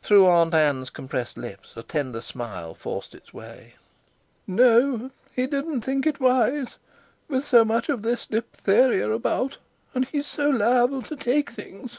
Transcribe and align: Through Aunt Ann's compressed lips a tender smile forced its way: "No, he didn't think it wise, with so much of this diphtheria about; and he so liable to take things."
Through 0.00 0.26
Aunt 0.26 0.54
Ann's 0.54 0.88
compressed 0.88 1.36
lips 1.36 1.76
a 1.76 1.82
tender 1.82 2.22
smile 2.22 2.74
forced 2.74 3.14
its 3.14 3.34
way: 3.34 3.74
"No, 4.46 5.10
he 5.34 5.46
didn't 5.46 5.82
think 5.82 6.06
it 6.06 6.18
wise, 6.18 6.78
with 7.28 7.44
so 7.44 7.62
much 7.62 7.90
of 7.90 8.00
this 8.02 8.24
diphtheria 8.24 9.10
about; 9.12 9.58
and 9.92 10.06
he 10.08 10.22
so 10.22 10.48
liable 10.48 11.02
to 11.02 11.14
take 11.14 11.50
things." 11.50 11.98